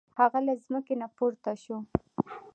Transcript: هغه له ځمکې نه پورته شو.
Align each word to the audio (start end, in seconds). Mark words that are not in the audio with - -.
هغه 0.19 0.39
له 0.47 0.53
ځمکې 0.63 0.93
نه 1.01 1.07
پورته 1.15 1.51
شو. 1.63 1.77